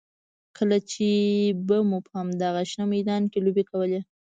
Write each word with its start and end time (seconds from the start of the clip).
کله 0.57 0.77
چې 0.91 1.07
به 1.67 1.77
مو 1.89 1.97
په 2.05 2.11
همدغه 2.19 2.61
شنه 2.71 2.85
میدان 2.93 3.23
کې 3.31 3.39
لوبې 3.45 3.63
کولې. 3.71 3.99